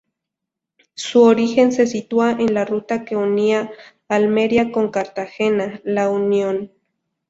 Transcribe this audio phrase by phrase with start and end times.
[0.95, 3.71] Su origen se sitúa en la ruta que unía
[4.09, 6.71] Almería con Cartagena -La Unión.